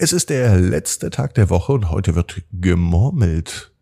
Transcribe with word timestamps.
Es 0.00 0.12
ist 0.12 0.30
der 0.30 0.56
letzte 0.60 1.10
Tag 1.10 1.34
der 1.34 1.50
Woche 1.50 1.72
und 1.72 1.90
heute 1.90 2.14
wird 2.14 2.42
gemurmelt. 2.52 3.72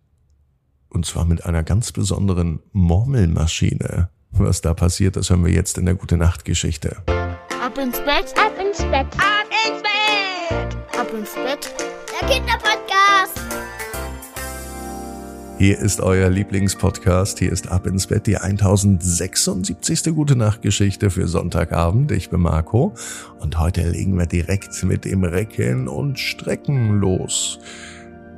Und 0.89 1.05
zwar 1.05 1.27
mit 1.27 1.45
einer 1.45 1.63
ganz 1.63 1.93
besonderen 1.93 2.61
Murmelmaschine. 2.73 4.09
Was 4.31 4.63
da 4.63 4.73
passiert, 4.73 5.17
das 5.17 5.29
hören 5.29 5.45
wir 5.45 5.53
jetzt 5.53 5.77
in 5.77 5.85
der 5.85 5.95
Gute 5.95 6.17
Nacht 6.17 6.47
Geschichte. 6.47 7.03
Ab 7.07 7.77
ins 7.77 7.99
Bett, 7.99 8.33
ab 8.39 8.55
ins 8.59 8.79
Bett, 8.79 9.07
ab 9.19 9.47
ins 9.67 9.83
Bett, 9.83 10.99
ab 10.99 11.13
ins 11.13 11.35
Bett. 11.35 11.75
Der 12.19 12.29
Kinderpodcast. 12.29 12.86
Hier 15.59 15.79
ist 15.79 16.03
euer 16.03 16.29
Lieblingspodcast. 16.29 17.39
Hier 17.39 17.51
ist 17.51 17.69
Ab 17.69 17.87
ins 17.87 18.09
Bett, 18.09 18.27
die 18.27 18.37
1076. 18.37 20.15
Gute 20.15 20.37
Nacht 20.37 20.61
Geschichte 20.61 21.09
für 21.09 21.27
Sonntagabend. 21.27 22.13
Ich 22.13 22.29
bin 22.29 22.41
Marco 22.41 22.93
und 23.41 23.59
heute 23.59 23.89
legen 23.89 24.19
wir 24.19 24.27
direkt 24.27 24.85
mit 24.85 25.07
dem 25.07 25.25
Recken 25.25 25.89
und 25.89 26.19
Strecken 26.19 27.01
los. 27.01 27.59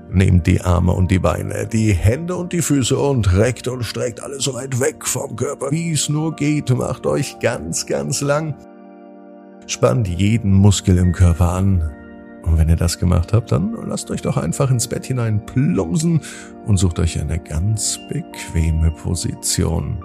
Nehmt 0.08 0.46
die 0.46 0.60
Arme 0.60 0.92
und 0.92 1.10
die 1.10 1.18
Beine, 1.18 1.66
die 1.66 1.92
Hände 1.92 2.36
und 2.36 2.52
die 2.52 2.62
Füße 2.62 2.96
und 2.96 3.36
reckt 3.36 3.66
und 3.66 3.82
streckt 3.82 4.22
alles 4.22 4.44
so 4.44 4.54
weit 4.54 4.78
weg 4.78 5.04
vom 5.04 5.34
Körper, 5.34 5.72
wie 5.72 5.90
es 5.90 6.08
nur 6.08 6.36
geht. 6.36 6.70
Macht 6.70 7.04
euch 7.04 7.40
ganz, 7.40 7.86
ganz 7.86 8.20
lang. 8.20 8.54
Spannt 9.66 10.06
jeden 10.06 10.52
Muskel 10.52 10.96
im 10.98 11.10
Körper 11.10 11.50
an. 11.50 11.97
Und 12.48 12.56
wenn 12.56 12.68
ihr 12.68 12.76
das 12.76 12.98
gemacht 12.98 13.32
habt, 13.32 13.52
dann 13.52 13.76
lasst 13.86 14.10
euch 14.10 14.22
doch 14.22 14.36
einfach 14.36 14.70
ins 14.70 14.88
Bett 14.88 15.04
hinein 15.04 15.44
plumpsen 15.44 16.22
und 16.66 16.78
sucht 16.78 16.98
euch 16.98 17.20
eine 17.20 17.38
ganz 17.38 18.00
bequeme 18.08 18.90
Position. 18.90 20.02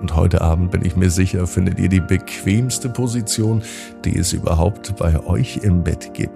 Und 0.00 0.16
heute 0.16 0.40
Abend 0.40 0.72
bin 0.72 0.84
ich 0.84 0.96
mir 0.96 1.10
sicher, 1.10 1.46
findet 1.46 1.78
ihr 1.78 1.88
die 1.88 2.00
bequemste 2.00 2.88
Position, 2.88 3.62
die 4.04 4.18
es 4.18 4.32
überhaupt 4.32 4.96
bei 4.96 5.24
euch 5.24 5.58
im 5.58 5.84
Bett 5.84 6.12
gibt. 6.14 6.32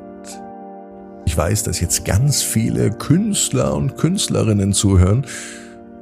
Ich 1.24 1.36
weiß, 1.36 1.64
dass 1.64 1.80
jetzt 1.80 2.04
ganz 2.04 2.42
viele 2.42 2.90
Künstler 2.90 3.74
und 3.74 3.96
Künstlerinnen 3.96 4.72
zuhören. 4.72 5.26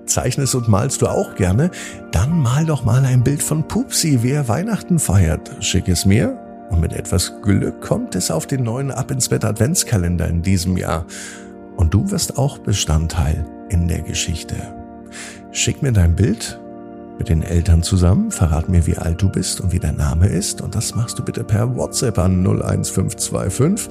Zeichnest 0.05 0.55
und 0.55 0.69
malst 0.69 1.01
du 1.01 1.07
auch 1.07 1.35
gerne? 1.35 1.71
Dann 2.13 2.39
mal 2.39 2.67
doch 2.67 2.85
mal 2.85 3.03
ein 3.07 3.25
Bild 3.25 3.43
von 3.43 3.67
Pupsi, 3.67 4.23
wie 4.23 4.33
er 4.33 4.49
Weihnachten 4.49 4.99
feiert. 4.99 5.51
Schick 5.61 5.89
es 5.89 6.05
mir 6.05 6.44
und 6.75 6.81
mit 6.81 6.93
etwas 6.93 7.41
Glück 7.43 7.81
kommt 7.81 8.17
es 8.17 8.33
auf 8.33 8.47
den 8.47 8.65
neuen 8.65 8.91
Ab 8.91 9.11
ins 9.11 9.29
Bett 9.29 9.45
Adventskalender 9.45 10.27
in 10.29 10.43
diesem 10.43 10.77
Jahr. 10.77 11.07
Und 11.77 11.95
du 11.95 12.11
wirst 12.11 12.37
auch 12.37 12.59
Bestandteil 12.59 13.47
in 13.69 13.87
der 13.87 14.01
Geschichte. 14.01 14.57
Schick 15.53 15.83
mir 15.83 15.93
dein 15.93 16.17
Bild 16.17 16.59
mit 17.17 17.29
den 17.29 17.43
Eltern 17.43 17.85
zusammen, 17.85 18.33
verrat 18.33 18.69
mir, 18.69 18.89
wie 18.89 18.97
alt 18.97 19.23
du 19.23 19.29
bist 19.29 19.61
und 19.61 19.71
wie 19.71 19.79
dein 19.79 19.95
Name 19.97 20.27
ist. 20.27 20.63
Und 20.63 20.75
das 20.75 20.97
machst 20.97 21.17
du 21.17 21.25
bitte 21.25 21.45
per 21.45 21.77
WhatsApp 21.77 22.19
an 22.19 22.45
01525 22.45 23.89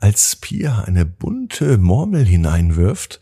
Als 0.00 0.36
Pia 0.36 0.82
eine 0.82 1.04
bunte 1.04 1.78
Murmel 1.78 2.24
hineinwirft, 2.24 3.20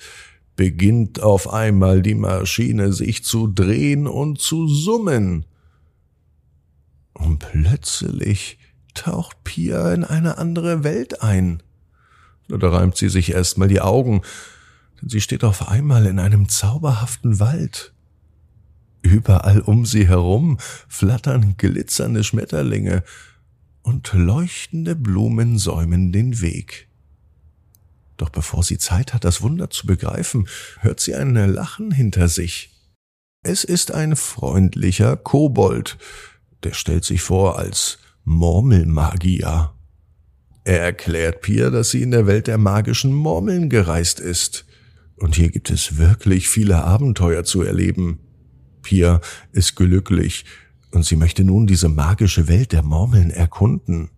beginnt 0.62 1.20
auf 1.20 1.52
einmal 1.52 2.02
die 2.02 2.14
Maschine 2.14 2.92
sich 2.92 3.24
zu 3.24 3.48
drehen 3.48 4.06
und 4.06 4.38
zu 4.38 4.68
summen. 4.68 5.44
Und 7.14 7.40
plötzlich 7.40 8.60
taucht 8.94 9.42
Pia 9.42 9.92
in 9.92 10.04
eine 10.04 10.38
andere 10.38 10.84
Welt 10.84 11.20
ein. 11.20 11.64
Da 12.46 12.68
reimt 12.68 12.96
sie 12.96 13.08
sich 13.08 13.32
erstmal 13.32 13.66
die 13.66 13.80
Augen, 13.80 14.22
denn 15.00 15.08
sie 15.08 15.20
steht 15.20 15.42
auf 15.42 15.66
einmal 15.66 16.06
in 16.06 16.20
einem 16.20 16.48
zauberhaften 16.48 17.40
Wald. 17.40 17.92
Überall 19.02 19.62
um 19.62 19.84
sie 19.84 20.06
herum 20.06 20.58
flattern 20.86 21.56
glitzernde 21.56 22.22
Schmetterlinge 22.22 23.02
und 23.82 24.12
leuchtende 24.12 24.94
Blumen 24.94 25.58
säumen 25.58 26.12
den 26.12 26.40
Weg. 26.40 26.86
Doch 28.22 28.30
bevor 28.30 28.62
sie 28.62 28.78
Zeit 28.78 29.14
hat, 29.14 29.24
das 29.24 29.42
Wunder 29.42 29.68
zu 29.68 29.84
begreifen, 29.84 30.46
hört 30.78 31.00
sie 31.00 31.16
ein 31.16 31.34
Lachen 31.34 31.90
hinter 31.90 32.28
sich. 32.28 32.70
Es 33.42 33.64
ist 33.64 33.90
ein 33.90 34.14
freundlicher 34.14 35.16
Kobold, 35.16 35.98
der 36.62 36.72
stellt 36.72 37.04
sich 37.04 37.20
vor 37.20 37.58
als 37.58 37.98
Murmelmagier. 38.22 39.72
Er 40.62 40.80
erklärt 40.80 41.40
Pia, 41.40 41.70
dass 41.70 41.90
sie 41.90 42.00
in 42.00 42.12
der 42.12 42.28
Welt 42.28 42.46
der 42.46 42.58
magischen 42.58 43.12
Murmeln 43.12 43.68
gereist 43.68 44.20
ist. 44.20 44.66
Und 45.16 45.34
hier 45.34 45.50
gibt 45.50 45.70
es 45.70 45.96
wirklich 45.98 46.48
viele 46.48 46.84
Abenteuer 46.84 47.42
zu 47.42 47.62
erleben. 47.62 48.20
Pia 48.82 49.20
ist 49.50 49.74
glücklich 49.74 50.44
und 50.92 51.04
sie 51.04 51.16
möchte 51.16 51.42
nun 51.42 51.66
diese 51.66 51.88
magische 51.88 52.46
Welt 52.46 52.70
der 52.70 52.84
Murmeln 52.84 53.32
erkunden. 53.32 54.10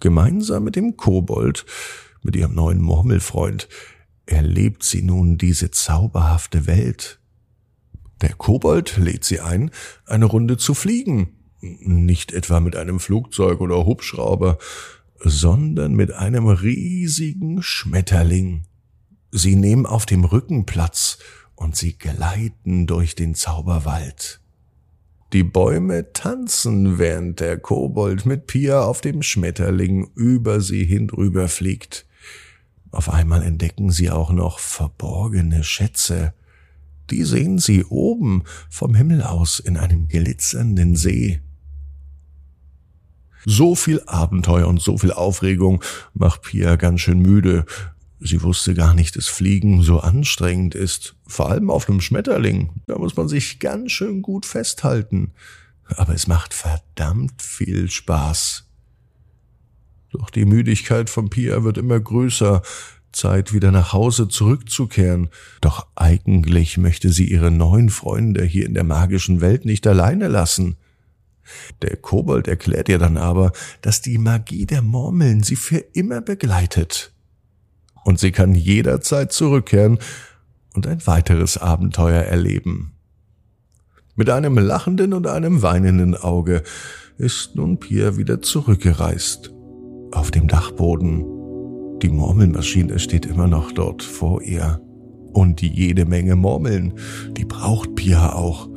Gemeinsam 0.00 0.64
mit 0.64 0.76
dem 0.76 0.96
Kobold 0.96 1.66
mit 2.22 2.36
ihrem 2.36 2.54
neuen 2.54 2.80
Murmelfreund 2.80 3.68
erlebt 4.26 4.82
sie 4.82 5.02
nun 5.02 5.38
diese 5.38 5.70
zauberhafte 5.70 6.66
Welt. 6.66 7.20
Der 8.20 8.32
Kobold 8.32 8.96
lädt 8.96 9.24
sie 9.24 9.40
ein, 9.40 9.70
eine 10.06 10.24
Runde 10.24 10.56
zu 10.56 10.74
fliegen. 10.74 11.36
Nicht 11.60 12.32
etwa 12.32 12.60
mit 12.60 12.76
einem 12.76 13.00
Flugzeug 13.00 13.60
oder 13.60 13.86
Hubschrauber, 13.86 14.58
sondern 15.18 15.94
mit 15.94 16.12
einem 16.12 16.46
riesigen 16.48 17.62
Schmetterling. 17.62 18.64
Sie 19.30 19.56
nehmen 19.56 19.86
auf 19.86 20.06
dem 20.06 20.24
Rücken 20.24 20.66
Platz 20.66 21.18
und 21.54 21.76
sie 21.76 21.96
gleiten 21.98 22.86
durch 22.86 23.14
den 23.14 23.34
Zauberwald. 23.34 24.40
Die 25.32 25.42
Bäume 25.42 26.12
tanzen, 26.12 26.98
während 26.98 27.40
der 27.40 27.58
Kobold 27.58 28.26
mit 28.26 28.46
Pia 28.46 28.84
auf 28.84 29.00
dem 29.00 29.22
Schmetterling 29.22 30.08
über 30.14 30.60
sie 30.60 30.84
hindrüber 30.84 31.48
fliegt. 31.48 32.05
Auf 32.96 33.10
einmal 33.10 33.42
entdecken 33.42 33.90
sie 33.90 34.10
auch 34.10 34.30
noch 34.30 34.58
verborgene 34.58 35.64
Schätze. 35.64 36.32
Die 37.10 37.24
sehen 37.24 37.58
sie 37.58 37.84
oben 37.84 38.44
vom 38.70 38.94
Himmel 38.94 39.22
aus 39.22 39.58
in 39.58 39.76
einem 39.76 40.08
glitzernden 40.08 40.96
See. 40.96 41.42
So 43.44 43.74
viel 43.74 44.00
Abenteuer 44.06 44.66
und 44.66 44.80
so 44.80 44.96
viel 44.96 45.12
Aufregung 45.12 45.84
macht 46.14 46.40
Pia 46.40 46.76
ganz 46.76 47.02
schön 47.02 47.18
müde. 47.20 47.66
Sie 48.18 48.42
wusste 48.42 48.72
gar 48.72 48.94
nicht, 48.94 49.14
dass 49.16 49.26
Fliegen 49.26 49.82
so 49.82 50.00
anstrengend 50.00 50.74
ist. 50.74 51.16
Vor 51.26 51.50
allem 51.50 51.68
auf 51.68 51.90
einem 51.90 52.00
Schmetterling. 52.00 52.70
Da 52.86 52.96
muss 52.96 53.14
man 53.14 53.28
sich 53.28 53.58
ganz 53.58 53.92
schön 53.92 54.22
gut 54.22 54.46
festhalten. 54.46 55.34
Aber 55.84 56.14
es 56.14 56.28
macht 56.28 56.54
verdammt 56.54 57.42
viel 57.42 57.90
Spaß. 57.90 58.65
Doch 60.18 60.30
die 60.30 60.44
Müdigkeit 60.44 61.10
von 61.10 61.28
Pia 61.28 61.62
wird 61.64 61.78
immer 61.78 62.00
größer, 62.00 62.62
Zeit 63.12 63.52
wieder 63.52 63.72
nach 63.72 63.92
Hause 63.92 64.28
zurückzukehren. 64.28 65.30
Doch 65.60 65.86
eigentlich 65.96 66.76
möchte 66.76 67.10
sie 67.10 67.24
ihre 67.24 67.50
neuen 67.50 67.88
Freunde 67.88 68.44
hier 68.44 68.66
in 68.66 68.74
der 68.74 68.84
magischen 68.84 69.40
Welt 69.40 69.64
nicht 69.64 69.86
alleine 69.86 70.28
lassen. 70.28 70.76
Der 71.82 71.96
Kobold 71.96 72.48
erklärt 72.48 72.88
ihr 72.88 72.98
dann 72.98 73.16
aber, 73.16 73.52
dass 73.80 74.02
die 74.02 74.18
Magie 74.18 74.66
der 74.66 74.82
Murmeln 74.82 75.42
sie 75.42 75.56
für 75.56 75.78
immer 75.78 76.20
begleitet. 76.20 77.12
Und 78.04 78.20
sie 78.20 78.32
kann 78.32 78.54
jederzeit 78.54 79.32
zurückkehren 79.32 79.98
und 80.74 80.86
ein 80.86 81.06
weiteres 81.06 81.56
Abenteuer 81.56 82.22
erleben. 82.22 82.92
Mit 84.14 84.30
einem 84.30 84.58
lachenden 84.58 85.12
und 85.12 85.26
einem 85.26 85.62
weinenden 85.62 86.14
Auge 86.14 86.62
ist 87.18 87.54
nun 87.54 87.78
Pia 87.78 88.16
wieder 88.16 88.42
zurückgereist. 88.42 89.55
Auf 90.16 90.30
dem 90.30 90.48
Dachboden. 90.48 91.24
Die 92.02 92.08
Murmelmaschine 92.08 92.98
steht 92.98 93.26
immer 93.26 93.46
noch 93.46 93.70
dort 93.72 94.02
vor 94.02 94.42
ihr. 94.42 94.80
Und 95.32 95.62
jede 95.62 96.06
Menge 96.06 96.34
Murmeln, 96.34 96.94
die 97.36 97.44
braucht 97.44 97.94
Pia 97.94 98.34
auch 98.34 98.68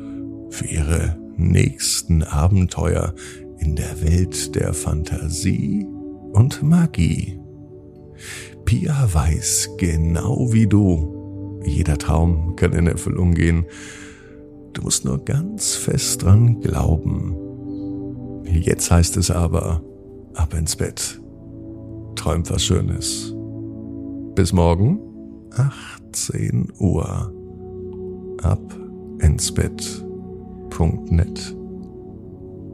für 0.50 0.66
ihre 0.66 1.18
nächsten 1.36 2.22
Abenteuer 2.22 3.14
in 3.58 3.74
der 3.74 4.02
Welt 4.02 4.54
der 4.54 4.74
Fantasie 4.74 5.86
und 6.32 6.62
Magie. 6.62 7.40
Pia 8.64 9.08
weiß 9.12 9.70
genau 9.78 10.52
wie 10.52 10.66
du, 10.66 11.60
jeder 11.64 11.98
Traum 11.98 12.54
kann 12.56 12.72
in 12.72 12.86
Erfüllung 12.86 13.34
gehen 13.34 13.64
Du 14.72 14.82
musst 14.82 15.04
nur 15.04 15.24
ganz 15.24 15.74
fest 15.74 16.22
dran 16.22 16.60
glauben. 16.60 17.34
Jetzt 18.44 18.90
heißt 18.90 19.16
es 19.16 19.30
aber, 19.30 19.82
ab 20.34 20.54
ins 20.54 20.76
Bett. 20.76 21.19
Träumt 22.20 22.50
was 22.50 22.62
Schönes. 22.62 23.34
Bis 24.34 24.52
morgen, 24.52 25.00
18 25.56 26.70
Uhr. 26.78 27.32
Ab 28.42 28.60
ins 29.20 29.50
Bett. 29.54 30.04
Punkt 30.68 31.10
net. 31.10 31.56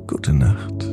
Gute 0.08 0.32
Nacht. 0.32 0.92